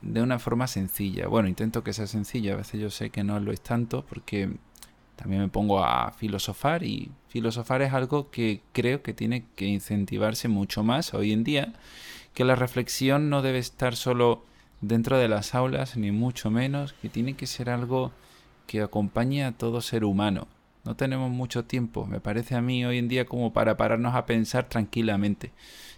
de 0.01 0.21
una 0.21 0.39
forma 0.39 0.67
sencilla. 0.67 1.27
Bueno, 1.27 1.47
intento 1.47 1.83
que 1.83 1.93
sea 1.93 2.07
sencilla, 2.07 2.53
a 2.53 2.57
veces 2.57 2.79
yo 2.79 2.89
sé 2.89 3.09
que 3.09 3.23
no 3.23 3.39
lo 3.39 3.51
es 3.51 3.61
tanto 3.61 4.05
porque 4.05 4.51
también 5.17 5.41
me 5.41 5.47
pongo 5.49 5.83
a 5.83 6.11
filosofar 6.11 6.83
y 6.83 7.11
filosofar 7.27 7.81
es 7.81 7.91
algo 7.91 8.29
que 8.29 8.61
creo 8.71 9.01
que 9.01 9.13
tiene 9.13 9.45
que 9.55 9.65
incentivarse 9.65 10.47
mucho 10.47 10.83
más 10.83 11.13
hoy 11.13 11.33
en 11.33 11.43
día, 11.43 11.73
que 12.33 12.45
la 12.45 12.55
reflexión 12.55 13.29
no 13.29 13.41
debe 13.41 13.57
estar 13.57 13.95
solo 13.95 14.45
dentro 14.79 15.17
de 15.17 15.27
las 15.27 15.55
aulas, 15.55 15.97
ni 15.97 16.11
mucho 16.11 16.51
menos, 16.51 16.93
que 16.93 17.09
tiene 17.09 17.33
que 17.33 17.47
ser 17.47 17.69
algo 17.69 18.11
que 18.67 18.81
acompañe 18.81 19.43
a 19.43 19.53
todo 19.53 19.81
ser 19.81 20.05
humano. 20.05 20.47
No 20.85 20.95
tenemos 20.95 21.31
mucho 21.31 21.65
tiempo, 21.65 22.05
me 22.05 22.21
parece 22.21 22.55
a 22.55 22.61
mí 22.61 22.85
hoy 22.85 22.99
en 22.99 23.07
día 23.07 23.25
como 23.25 23.51
para 23.51 23.75
pararnos 23.75 24.15
a 24.15 24.25
pensar 24.25 24.69
tranquilamente. 24.69 25.51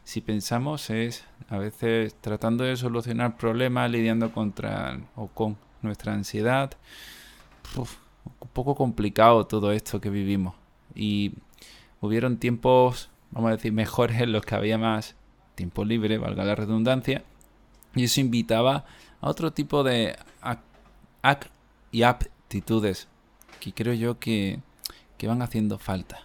Si 0.04 0.22
pensamos 0.22 0.90
es 0.90 1.26
a 1.50 1.58
veces 1.58 2.16
tratando 2.22 2.64
de 2.64 2.78
solucionar 2.78 3.38
problemas, 3.38 3.92
lidiando 3.92 4.32
contra 4.32 5.00
o 5.16 5.28
con 5.28 5.58
nuestra 5.82 6.14
ansiedad. 6.14 6.72
Un 8.40 8.48
poco 8.50 8.76
complicado 8.76 9.46
todo 9.48 9.72
esto 9.72 10.02
que 10.02 10.10
vivimos. 10.10 10.56
Y 10.96 11.34
hubieron 12.02 12.38
tiempos, 12.38 13.10
vamos 13.32 13.50
a 13.50 13.56
decir, 13.56 13.72
mejores 13.72 14.22
en 14.22 14.32
los 14.32 14.46
que 14.46 14.56
había 14.56 14.78
más 14.78 15.16
tiempo 15.56 15.86
libre, 15.86 16.18
valga 16.18 16.46
la 16.46 16.56
redundancia, 16.56 17.24
y 17.96 18.06
eso 18.06 18.22
invitaba 18.22 18.86
a 19.22 19.30
otro 19.30 19.52
tipo 19.52 19.84
de 19.84 20.16
ac 21.22 21.50
y 21.92 22.04
aptitudes 22.04 23.08
que 23.60 23.74
creo 23.74 23.94
yo 23.94 24.20
que, 24.20 24.60
que 25.18 25.28
van 25.28 25.42
haciendo 25.42 25.78
falta. 25.78 26.22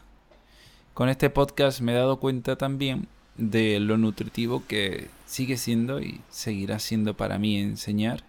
Con 0.92 1.08
este 1.08 1.30
podcast 1.30 1.80
me 1.80 1.92
he 1.92 1.96
dado 1.96 2.20
cuenta 2.20 2.56
también 2.56 3.08
de 3.37 3.80
lo 3.80 3.99
nutritivo 3.99 4.62
que 4.68 5.08
sigue 5.26 5.56
siendo 5.56 6.00
y 6.00 6.20
seguirá 6.30 6.78
siendo 6.78 7.14
para 7.14 7.38
mí 7.38 7.58
enseñar, 7.58 8.23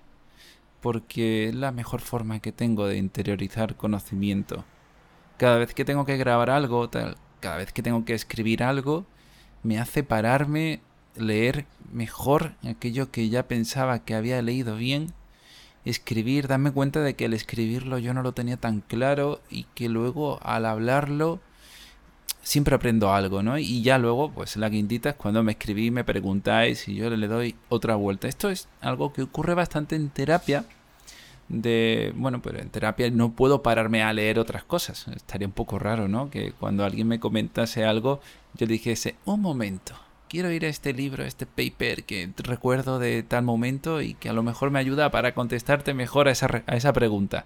porque 0.85 1.49
es 1.49 1.55
la 1.55 1.71
mejor 1.71 1.99
forma 1.99 2.37
que 2.41 2.51
tengo 2.51 2.85
de 2.85 2.97
interiorizar 2.97 3.75
conocimiento. 3.75 4.65
Cada 5.37 5.57
vez 5.57 5.73
que 5.73 5.83
tengo 5.83 6.05
que 6.05 6.15
grabar 6.15 6.51
algo, 6.51 6.91
cada 7.39 7.57
vez 7.57 7.73
que 7.73 7.81
tengo 7.81 8.05
que 8.05 8.13
escribir 8.13 8.61
algo, 8.61 9.03
me 9.63 9.79
hace 9.79 10.03
pararme 10.03 10.81
leer 11.15 11.65
mejor 11.91 12.53
aquello 12.63 13.09
que 13.09 13.29
ya 13.29 13.47
pensaba 13.47 14.05
que 14.05 14.13
había 14.13 14.39
leído 14.43 14.75
bien, 14.75 15.11
escribir, 15.85 16.47
darme 16.47 16.71
cuenta 16.71 17.01
de 17.01 17.15
que 17.15 17.25
el 17.25 17.33
escribirlo 17.33 17.97
yo 17.97 18.13
no 18.13 18.21
lo 18.21 18.33
tenía 18.33 18.57
tan 18.57 18.81
claro 18.81 19.41
y 19.49 19.63
que 19.73 19.89
luego 19.89 20.37
al 20.43 20.67
hablarlo 20.67 21.39
siempre 22.45 22.75
aprendo 22.75 23.11
algo, 23.11 23.41
¿no? 23.41 23.57
Y 23.57 23.81
ya 23.81 23.97
luego, 23.97 24.31
pues 24.31 24.55
la 24.55 24.69
quintita 24.69 25.09
es 25.09 25.15
cuando 25.15 25.41
me 25.41 25.53
escribí, 25.53 25.89
me 25.89 26.03
preguntáis 26.03 26.87
y 26.87 26.93
yo 26.95 27.09
le 27.09 27.27
doy 27.27 27.55
otra 27.69 27.95
vuelta. 27.95 28.27
Esto 28.27 28.49
es 28.51 28.67
algo 28.81 29.11
que 29.11 29.23
ocurre 29.23 29.55
bastante 29.55 29.95
en 29.95 30.09
terapia. 30.09 30.63
De, 31.47 32.13
bueno, 32.15 32.41
pero 32.41 32.59
en 32.59 32.69
terapia 32.69 33.09
no 33.09 33.31
puedo 33.31 33.63
pararme 33.63 34.03
a 34.03 34.13
leer 34.13 34.37
otras 34.37 34.63
cosas. 34.63 35.07
Estaría 35.07 35.47
un 35.47 35.53
poco 35.53 35.79
raro, 35.79 36.07
¿no? 36.07 36.29
Que 36.29 36.51
cuando 36.51 36.85
alguien 36.85 37.07
me 37.07 37.19
comentase 37.19 37.83
algo, 37.83 38.21
yo 38.53 38.67
dijese, 38.67 39.15
un 39.25 39.41
momento, 39.41 39.95
quiero 40.29 40.51
ir 40.51 40.65
a 40.65 40.69
este 40.69 40.93
libro, 40.93 41.23
a 41.23 41.27
este 41.27 41.47
paper 41.47 42.03
que 42.03 42.29
recuerdo 42.37 42.99
de 42.99 43.23
tal 43.23 43.43
momento 43.43 44.01
y 44.01 44.13
que 44.13 44.29
a 44.29 44.33
lo 44.33 44.43
mejor 44.43 44.69
me 44.69 44.79
ayuda 44.79 45.09
para 45.09 45.33
contestarte 45.33 45.95
mejor 45.95 46.27
a 46.27 46.31
esa, 46.31 46.63
a 46.67 46.75
esa 46.75 46.93
pregunta. 46.93 47.45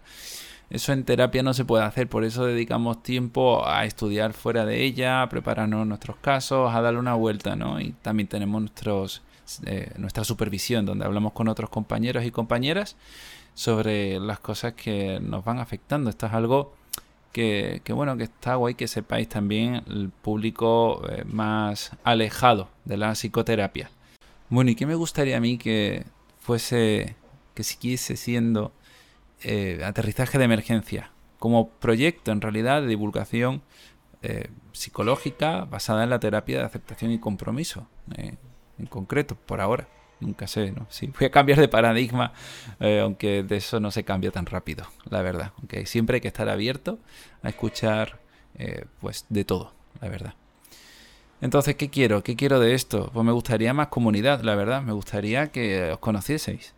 Eso 0.69 0.93
en 0.93 1.03
terapia 1.03 1.41
no 1.41 1.53
se 1.53 1.65
puede 1.65 1.83
hacer, 1.83 2.07
por 2.07 2.23
eso 2.23 2.45
dedicamos 2.45 3.01
tiempo 3.01 3.67
a 3.67 3.85
estudiar 3.85 4.33
fuera 4.33 4.65
de 4.65 4.83
ella, 4.83 5.23
a 5.23 5.29
prepararnos 5.29 5.87
nuestros 5.87 6.17
casos, 6.17 6.73
a 6.73 6.81
darle 6.81 6.99
una 6.99 7.15
vuelta, 7.15 7.55
¿no? 7.55 7.81
Y 7.81 7.93
también 7.93 8.27
tenemos 8.27 8.61
nuestros, 8.61 9.23
eh, 9.65 9.91
nuestra 9.97 10.23
supervisión, 10.23 10.85
donde 10.85 11.05
hablamos 11.05 11.33
con 11.33 11.47
otros 11.47 11.71
compañeros 11.71 12.23
y 12.23 12.29
compañeras 12.29 12.97
sobre 13.55 14.19
las 14.19 14.39
cosas 14.39 14.73
que 14.73 15.19
nos 15.19 15.43
van 15.43 15.57
afectando. 15.57 16.11
Esto 16.11 16.27
es 16.27 16.33
algo 16.33 16.73
que, 17.31 17.81
bueno, 17.89 18.17
que 18.17 18.23
está 18.23 18.55
guay 18.55 18.75
que 18.75 18.87
sepáis 18.87 19.29
también 19.29 19.83
el 19.87 20.09
público 20.09 21.01
eh, 21.09 21.23
más 21.25 21.91
alejado 22.03 22.69
de 22.85 22.97
la 22.97 23.13
psicoterapia. 23.13 23.89
Bueno, 24.49 24.71
¿y 24.71 24.75
qué 24.75 24.85
me 24.85 24.95
gustaría 24.95 25.37
a 25.37 25.39
mí 25.39 25.57
que 25.57 26.05
fuese, 26.39 27.15
que 27.53 27.63
siguiese 27.63 28.17
siendo 28.17 28.71
eh, 29.41 29.81
aterrizaje 29.83 30.37
de 30.37 30.45
emergencia? 30.45 31.11
Como 31.37 31.69
proyecto 31.69 32.31
en 32.31 32.41
realidad 32.41 32.81
de 32.81 32.87
divulgación 32.87 33.61
eh, 34.21 34.49
psicológica 34.73 35.65
basada 35.65 36.03
en 36.03 36.09
la 36.09 36.19
terapia 36.19 36.59
de 36.59 36.65
aceptación 36.65 37.11
y 37.11 37.19
compromiso, 37.19 37.87
en 38.15 38.85
concreto, 38.87 39.35
por 39.35 39.61
ahora 39.61 39.87
nunca 40.19 40.47
sé, 40.47 40.71
¿no? 40.71 40.85
Sí, 40.89 41.11
voy 41.17 41.27
a 41.27 41.31
cambiar 41.31 41.59
de 41.59 41.67
paradigma, 41.67 42.33
eh, 42.79 42.99
aunque 42.99 43.43
de 43.43 43.57
eso 43.57 43.79
no 43.79 43.91
se 43.91 44.03
cambia 44.03 44.31
tan 44.31 44.45
rápido, 44.45 44.85
la 45.09 45.21
verdad. 45.21 45.53
Aunque 45.57 45.85
siempre 45.85 46.15
hay 46.15 46.21
que 46.21 46.27
estar 46.27 46.49
abierto 46.49 46.99
a 47.41 47.49
escuchar, 47.49 48.19
eh, 48.55 48.85
pues, 48.99 49.25
de 49.29 49.45
todo, 49.45 49.73
la 50.01 50.09
verdad. 50.09 50.33
Entonces, 51.41 51.75
¿qué 51.75 51.89
quiero? 51.89 52.21
¿Qué 52.23 52.35
quiero 52.35 52.59
de 52.59 52.73
esto? 52.73 53.11
Pues 53.13 53.25
me 53.25 53.31
gustaría 53.31 53.73
más 53.73 53.87
comunidad, 53.87 54.41
la 54.41 54.55
verdad. 54.55 54.81
Me 54.81 54.91
gustaría 54.91 55.51
que 55.51 55.91
os 55.91 55.99
conocieseis. 55.99 56.73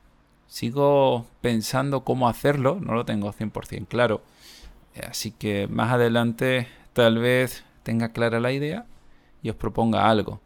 Sigo 0.52 1.26
pensando 1.40 2.04
cómo 2.04 2.28
hacerlo, 2.28 2.80
no 2.82 2.94
lo 2.94 3.06
tengo 3.06 3.32
100% 3.32 3.88
claro. 3.88 4.22
Así 5.08 5.32
que 5.32 5.68
más 5.68 5.94
adelante 5.94 6.68
tal 6.94 7.20
vez 7.20 7.64
tenga 7.84 8.10
clara 8.10 8.42
la 8.42 8.52
idea 8.52 8.86
y 9.42 9.50
os 9.50 9.56
proponga 9.56 10.10
algo 10.10 10.42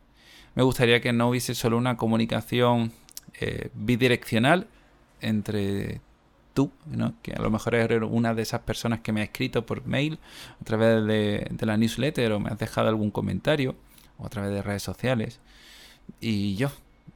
me 0.55 0.63
gustaría 0.63 1.01
que 1.01 1.13
no 1.13 1.29
hubiese 1.29 1.53
solo 1.53 1.77
una 1.77 1.97
comunicación 1.97 2.93
eh, 3.39 3.69
bidireccional 3.75 4.67
entre 5.21 6.01
tú, 6.53 6.71
que 7.21 7.33
a 7.33 7.41
lo 7.41 7.51
mejor 7.51 7.75
eres 7.75 8.01
una 8.09 8.33
de 8.33 8.41
esas 8.41 8.61
personas 8.61 9.01
que 9.01 9.11
me 9.11 9.19
ha 9.19 9.25
escrito 9.25 9.65
por 9.65 9.85
mail 9.85 10.19
a 10.61 10.63
través 10.63 11.05
de, 11.05 11.51
la 11.59 11.75
newsletter 11.75 12.31
o 12.31 12.39
me 12.39 12.49
has 12.49 12.57
dejado 12.57 12.87
algún 12.87 13.11
comentario 13.11 13.75
o 14.17 14.25
a 14.25 14.29
través 14.29 14.51
de 14.51 14.61
redes 14.61 14.83
sociales 14.83 15.41
y 16.21 16.55
yo, 16.55 16.71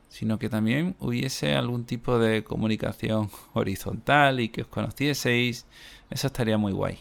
sino 0.09 0.39
que 0.39 0.49
también 0.49 0.95
hubiese 0.99 1.55
algún 1.55 1.85
tipo 1.85 2.17
de 2.19 2.43
comunicación 2.43 3.29
horizontal 3.53 4.39
y 4.39 4.49
que 4.49 4.63
os 4.63 4.67
conocieseis. 4.67 5.65
Eso 6.09 6.27
estaría 6.27 6.57
muy 6.57 6.73
guay. 6.73 6.99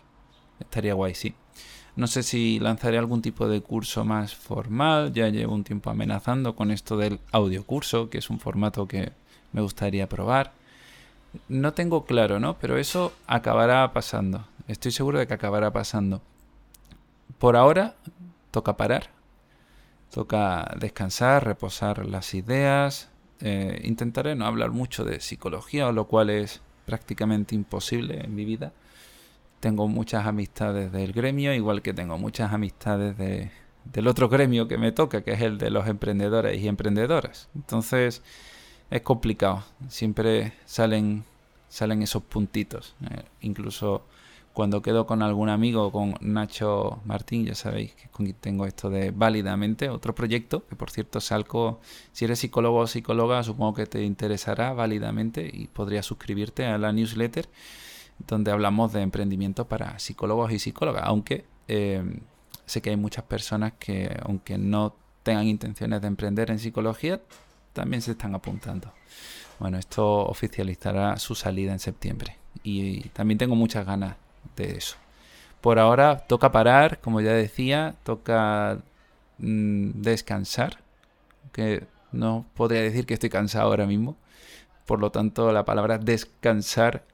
Estaría 0.61 0.95
guay, 0.95 1.15
sí. 1.15 1.35
No 1.97 2.07
sé 2.07 2.23
si 2.23 2.61
lanzaré 2.61 2.99
algún 2.99 3.23
tipo 3.23 3.49
de 3.49 3.61
curso 3.61 4.05
más 4.05 4.35
formal. 4.35 5.13
Ya 5.13 5.29
llevo 5.29 5.55
un 5.55 5.65
tiempo 5.65 5.91
amenazando 5.91 6.55
con 6.55 6.71
esto 6.71 6.97
del 6.97 7.19
audiocurso, 7.33 8.09
que 8.09 8.19
es 8.19 8.31
un 8.31 8.39
formato 8.39 8.87
que 8.87 9.13
me 9.53 9.63
gustaría 9.63 10.09
probar. 10.09 10.53
No 11.49 11.73
tengo 11.73 12.05
claro, 12.05 12.39
¿no? 12.39 12.59
Pero 12.59 12.77
eso 12.77 13.13
acabará 13.27 13.93
pasando. 13.93 14.47
Estoy 14.69 14.93
seguro 14.93 15.19
de 15.19 15.27
que 15.27 15.35
acabará 15.35 15.73
pasando. 15.73 16.21
por 17.39 17.57
ahora 17.57 17.95
toca 18.51 18.77
parar, 18.77 19.11
toca 20.13 20.75
descansar, 20.79 21.45
reposar 21.45 22.07
las 22.07 22.35
ideas. 22.35 23.11
Eh, 23.41 23.81
intentaré 23.85 24.35
no 24.35 24.47
hablar 24.47 24.71
mucho 24.71 25.05
de 25.05 25.21
psicología, 25.21 25.91
lo 25.93 26.07
cual 26.07 26.31
es 26.31 26.61
prácticamente 26.87 27.55
imposible 27.55 28.25
en 28.25 28.35
mi 28.35 28.45
vida. 28.45 28.73
Tengo 29.61 29.89
muchas 29.89 30.27
amistades 30.27 30.93
del 30.93 31.13
gremio, 31.13 31.53
igual 31.53 31.83
que 31.83 31.93
tengo 31.93 32.17
muchas 32.19 32.53
amistades 32.53 33.17
del 33.17 34.07
otro 34.07 34.29
gremio 34.29 34.69
que 34.69 34.79
me 34.79 34.93
toca, 34.93 35.23
que 35.23 35.33
es 35.33 35.43
el 35.43 35.59
de 35.59 35.71
los 35.71 35.87
emprendedores 35.89 36.61
y 36.61 36.69
emprendedoras. 36.69 37.49
Entonces 37.55 38.23
es 38.91 39.03
complicado. 39.03 39.65
Siempre 39.89 40.53
salen, 40.65 41.25
salen 41.69 42.03
esos 42.03 42.23
puntitos. 42.23 42.95
Eh, 43.11 43.25
incluso 43.41 44.05
cuando 44.59 44.83
quedo 44.83 45.07
con 45.07 45.23
algún 45.23 45.51
amigo, 45.51 45.93
con 45.93 46.17
Nacho 46.21 46.99
Martín, 47.05 47.47
ya 47.47 47.55
sabéis 47.55 47.95
que 47.95 48.33
tengo 48.33 48.67
esto 48.67 48.91
de 48.91 49.13
Válidamente, 49.13 49.89
otro 49.89 50.17
proyecto, 50.17 50.67
que 50.67 50.75
por 50.75 50.91
cierto 50.91 51.21
salgo, 51.21 51.79
si 52.11 52.25
eres 52.25 52.41
psicólogo 52.41 52.79
o 52.79 52.87
psicóloga, 52.89 53.45
supongo 53.45 53.75
que 53.75 53.87
te 53.87 54.03
interesará 54.03 54.73
válidamente 54.73 55.49
y 55.49 55.69
podrías 55.69 56.07
suscribirte 56.07 56.67
a 56.67 56.77
la 56.77 56.91
newsletter 56.91 57.49
donde 58.27 58.51
hablamos 58.51 58.93
de 58.93 59.03
emprendimiento 59.03 59.69
para 59.69 59.97
psicólogos 60.01 60.51
y 60.51 60.59
psicólogas, 60.59 61.05
aunque 61.07 61.45
eh, 61.69 62.03
sé 62.67 62.83
que 62.83 62.91
hay 62.91 62.97
muchas 62.97 63.23
personas 63.27 63.75
que, 63.79 64.13
aunque 64.25 64.59
no 64.59 64.93
tengan 65.23 65.47
intenciones 65.47 66.01
de 66.01 66.09
emprender 66.09 66.51
en 66.51 66.59
psicología, 66.59 67.21
también 67.75 68.03
se 68.03 68.11
están 68.11 68.35
apuntando. 68.35 68.93
Bueno, 69.61 69.79
esto 69.79 70.27
oficializará 70.27 71.17
su 71.17 71.37
salida 71.37 71.71
en 71.71 71.79
septiembre 71.79 72.39
y 72.65 73.03
también 73.11 73.39
tengo 73.39 73.55
muchas 73.55 73.87
ganas 73.87 74.17
de 74.57 74.77
eso. 74.77 74.97
Por 75.61 75.79
ahora 75.79 76.19
toca 76.19 76.53
parar, 76.53 77.01
como 77.01 77.21
ya 77.21 77.33
decía, 77.33 77.95
toca 78.05 78.79
mm, 79.39 80.03
descansar, 80.03 80.79
que 81.53 81.87
no 82.13 82.47
podría 82.55 82.83
decir 82.83 83.07
que 83.07 83.15
estoy 83.15 83.31
cansado 83.31 83.69
ahora 83.69 83.87
mismo. 83.87 84.17
Por 84.87 85.01
lo 85.01 85.11
tanto, 85.11 85.53
la 85.53 85.65
palabra 85.65 85.99
descansar 85.99 87.05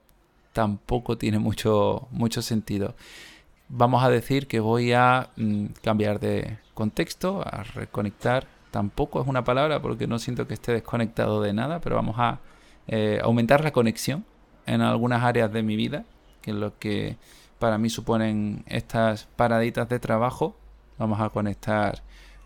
tampoco 0.52 1.18
tiene 1.18 1.38
mucho, 1.38 2.08
mucho 2.10 2.42
sentido. 2.42 2.94
Vamos 3.68 4.04
a 4.04 4.10
decir 4.10 4.46
que 4.46 4.60
voy 4.60 4.92
a 4.92 5.30
mm, 5.36 5.66
cambiar 5.82 6.20
de 6.20 6.58
contexto, 6.74 7.42
a 7.44 7.62
reconectar. 7.64 8.46
Tampoco 8.70 9.20
es 9.22 9.28
una 9.28 9.44
palabra 9.44 9.80
porque 9.80 10.06
no 10.06 10.18
siento 10.18 10.46
que 10.46 10.54
esté 10.54 10.72
desconectado 10.72 11.40
de 11.40 11.52
nada, 11.52 11.80
pero 11.80 11.96
vamos 11.96 12.16
a 12.18 12.40
eh, 12.88 13.20
aumentar 13.22 13.64
la 13.64 13.72
conexión 13.72 14.24
en 14.66 14.80
algunas 14.82 15.22
áreas 15.22 15.52
de 15.52 15.62
mi 15.62 15.76
vida 15.76 16.04
que 16.44 16.50
es 16.50 16.56
lo 16.58 16.78
que 16.78 17.16
para 17.58 17.78
mí 17.78 17.88
suponen 17.88 18.64
estas 18.66 19.24
paraditas 19.36 19.88
de 19.88 19.98
trabajo. 19.98 20.54
Vamos 20.98 21.18
a 21.20 21.30
conectar, 21.30 22.02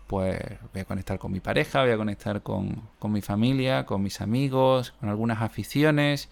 pues 0.07 0.39
voy 0.71 0.81
a 0.81 0.85
conectar 0.85 1.19
con 1.19 1.33
mi 1.33 1.41
pareja, 1.41 1.81
voy 1.81 1.91
a 1.91 1.97
conectar 1.97 2.41
con, 2.41 2.81
mi 3.03 3.21
familia, 3.21 3.85
con 3.85 4.01
mis 4.01 4.21
amigos, 4.21 4.91
con 4.91 5.09
algunas 5.09 5.41
aficiones. 5.41 6.29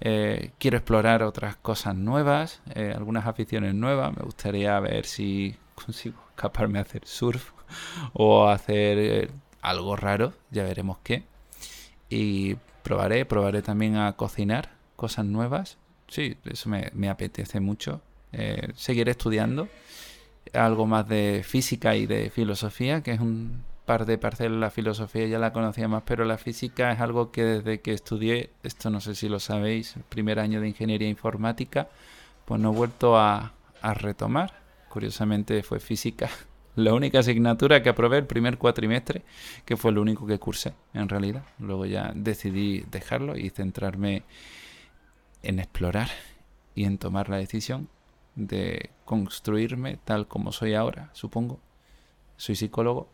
Eh, 0.00 0.50
quiero 0.58 0.76
explorar 0.76 1.22
otras 1.22 1.54
cosas 1.54 1.94
nuevas, 1.94 2.60
eh, 2.74 2.92
algunas 2.96 3.26
aficiones 3.26 3.74
nuevas. 3.74 4.16
Me 4.16 4.24
gustaría 4.24 4.80
ver 4.80 5.06
si 5.06 5.54
consigo 5.76 6.18
escaparme 6.30 6.80
a 6.80 6.82
hacer 6.82 7.06
surf 7.06 7.52
o 8.12 8.48
hacer 8.48 8.98
eh, 8.98 9.30
algo 9.62 9.94
raro, 9.94 10.32
ya 10.50 10.64
veremos 10.64 10.98
qué. 11.04 11.22
Y 12.10 12.56
probaré, 12.82 13.24
probaré 13.26 13.62
también 13.62 13.94
a 13.96 14.12
cocinar 14.14 14.70
cosas 14.96 15.24
nuevas 15.24 15.78
sí, 16.14 16.36
eso 16.44 16.68
me, 16.68 17.08
apetece 17.08 17.58
mucho. 17.58 18.00
Eh, 18.32 18.68
seguiré 18.76 19.10
estudiando 19.10 19.68
algo 20.52 20.86
más 20.86 21.08
de 21.08 21.42
física 21.44 21.96
y 21.96 22.06
de 22.06 22.30
filosofía, 22.30 23.02
que 23.02 23.12
es 23.12 23.20
un 23.20 23.64
par 23.84 24.06
de 24.06 24.16
parcelas. 24.16 24.58
La 24.58 24.70
filosofía 24.70 25.26
ya 25.26 25.40
la 25.40 25.52
conocía 25.52 25.88
más, 25.88 26.04
pero 26.06 26.24
la 26.24 26.38
física 26.38 26.92
es 26.92 27.00
algo 27.00 27.32
que 27.32 27.42
desde 27.44 27.80
que 27.80 27.92
estudié, 27.92 28.50
esto 28.62 28.90
no 28.90 29.00
sé 29.00 29.16
si 29.16 29.28
lo 29.28 29.40
sabéis, 29.40 29.96
el 29.96 30.04
primer 30.04 30.38
año 30.38 30.60
de 30.60 30.68
ingeniería 30.68 31.08
informática, 31.08 31.88
pues 32.44 32.60
no 32.60 32.72
he 32.72 32.76
vuelto 32.76 33.18
a, 33.18 33.52
a 33.82 33.94
retomar. 33.94 34.62
Curiosamente 34.90 35.64
fue 35.64 35.80
física 35.80 36.30
la 36.76 36.94
única 36.94 37.18
asignatura 37.18 37.82
que 37.82 37.88
aprobé 37.88 38.18
el 38.18 38.26
primer 38.26 38.56
cuatrimestre, 38.56 39.22
que 39.64 39.76
fue 39.76 39.90
lo 39.90 40.00
único 40.00 40.28
que 40.28 40.38
cursé 40.38 40.74
en 40.92 41.08
realidad. 41.08 41.42
Luego 41.58 41.86
ya 41.86 42.12
decidí 42.14 42.84
dejarlo 42.88 43.36
y 43.36 43.50
centrarme 43.50 44.22
en 45.44 45.58
explorar 45.58 46.08
y 46.74 46.84
en 46.84 46.98
tomar 46.98 47.28
la 47.28 47.36
decisión 47.36 47.88
de 48.34 48.90
construirme 49.04 49.98
tal 50.04 50.26
como 50.26 50.52
soy 50.52 50.74
ahora, 50.74 51.10
supongo. 51.12 51.60
Soy 52.36 52.56
psicólogo 52.56 53.08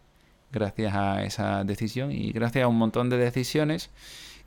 gracias 0.50 0.94
a 0.94 1.22
esa 1.24 1.64
decisión 1.64 2.10
y 2.10 2.32
gracias 2.32 2.64
a 2.64 2.68
un 2.68 2.78
montón 2.78 3.10
de 3.10 3.18
decisiones 3.18 3.90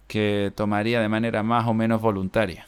que 0.07 0.51
tomaría 0.55 0.99
de 0.99 1.09
manera 1.09 1.43
más 1.43 1.67
o 1.67 1.73
menos 1.73 2.01
voluntaria. 2.01 2.67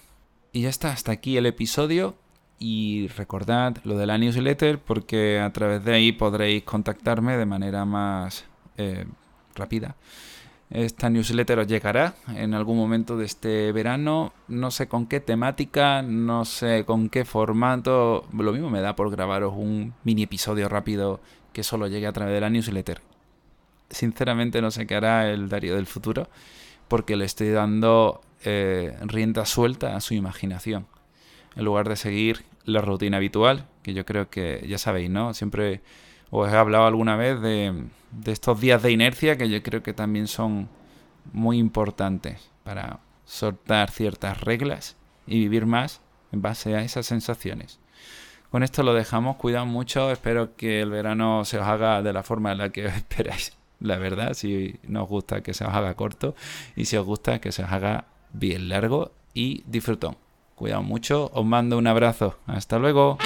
Y 0.51 0.61
ya 0.61 0.69
está, 0.69 0.91
hasta 0.91 1.11
aquí 1.11 1.37
el 1.37 1.45
episodio. 1.45 2.15
Y 2.57 3.09
recordad 3.17 3.75
lo 3.83 3.97
de 3.97 4.05
la 4.05 4.17
newsletter 4.17 4.79
porque 4.79 5.41
a 5.41 5.51
través 5.51 5.83
de 5.83 5.93
ahí 5.93 6.13
podréis 6.13 6.63
contactarme 6.63 7.35
de 7.35 7.45
manera 7.45 7.83
más 7.83 8.45
eh, 8.77 9.05
rápida 9.55 9.95
esta 10.69 11.09
newsletter 11.09 11.59
os 11.59 11.67
llegará 11.67 12.15
en 12.35 12.53
algún 12.53 12.77
momento 12.77 13.17
de 13.17 13.25
este 13.25 13.71
verano. 13.71 14.33
No 14.47 14.71
sé 14.71 14.87
con 14.87 15.05
qué 15.05 15.19
temática, 15.19 16.01
no 16.01 16.45
sé 16.45 16.85
con 16.85 17.09
qué 17.09 17.23
formato. 17.23 18.25
Lo 18.33 18.51
mismo 18.51 18.69
me 18.69 18.81
da 18.81 18.95
por 18.95 19.11
grabaros 19.11 19.53
un 19.55 19.93
mini 20.03 20.23
episodio 20.23 20.67
rápido 20.67 21.19
que 21.53 21.63
solo 21.63 21.87
llegue 21.87 22.07
a 22.07 22.13
través 22.13 22.33
de 22.33 22.41
la 22.41 22.49
newsletter. 22.49 23.01
Sinceramente 23.89 24.61
no 24.61 24.71
sé 24.71 24.87
qué 24.87 24.95
hará 24.95 25.29
el 25.29 25.49
Darío 25.49 25.75
del 25.75 25.85
futuro 25.85 26.27
porque 26.87 27.15
le 27.15 27.25
estoy 27.25 27.49
dando 27.49 28.21
eh, 28.43 28.97
rienda 29.01 29.45
suelta 29.45 29.95
a 29.95 30.01
su 30.01 30.13
imaginación. 30.13 30.87
En 31.55 31.65
lugar 31.65 31.87
de 31.87 31.95
seguir 31.95 32.43
la 32.65 32.81
rutina 32.81 33.17
habitual, 33.17 33.67
que 33.83 33.93
yo 33.93 34.05
creo 34.05 34.29
que 34.29 34.65
ya 34.67 34.77
sabéis, 34.77 35.09
¿no? 35.09 35.33
Siempre 35.33 35.81
os 36.37 36.51
he 36.51 36.55
hablado 36.55 36.85
alguna 36.85 37.15
vez 37.15 37.41
de, 37.41 37.85
estos 38.25 38.59
días 38.59 38.81
de 38.81 38.91
inercia 38.91 39.37
que 39.37 39.49
yo 39.49 39.61
creo 39.63 39.83
que 39.83 39.93
también 39.93 40.27
son 40.27 40.69
muy 41.33 41.57
importantes 41.57 42.49
para 42.63 42.99
soltar 43.25 43.89
ciertas 43.91 44.41
reglas 44.41 44.95
y 45.27 45.39
vivir 45.39 45.65
más 45.65 46.01
en 46.31 46.41
base 46.41 46.75
a 46.75 46.81
esas 46.81 47.05
sensaciones. 47.05 47.79
Con 48.51 48.63
esto 48.63 48.83
lo 48.83 48.93
dejamos, 48.93 49.37
cuidado 49.37 49.65
mucho, 49.65 50.11
espero 50.11 50.55
que 50.55 50.81
el 50.81 50.89
verano 50.89 51.43
se 51.45 51.59
os 51.59 51.65
haga 51.65 52.01
de 52.01 52.13
la 52.13 52.23
forma 52.23 52.51
en 52.51 52.59
la 52.59 52.69
que 52.69 52.85
esperáis. 52.85 53.57
La 53.79 53.97
verdad, 53.97 54.33
si 54.33 54.79
no 54.87 55.03
os 55.03 55.09
gusta 55.09 55.41
que 55.41 55.53
se 55.53 55.65
os 55.65 55.73
haga 55.73 55.95
corto 55.95 56.35
y 56.75 56.85
si 56.85 56.95
os 56.95 57.05
gusta 57.05 57.39
que 57.39 57.51
se 57.51 57.63
os 57.63 57.71
haga 57.71 58.05
bien 58.31 58.69
largo 58.69 59.11
y 59.33 59.63
disfrutón. 59.67 60.17
Cuidado 60.55 60.83
mucho, 60.83 61.29
os 61.33 61.45
mando 61.45 61.77
un 61.77 61.87
abrazo. 61.87 62.37
Hasta 62.47 62.79
luego. 62.79 63.17